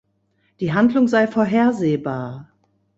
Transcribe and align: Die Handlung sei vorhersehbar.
Die 0.61 0.73
Handlung 0.73 1.07
sei 1.07 1.27
vorhersehbar. 1.27 2.51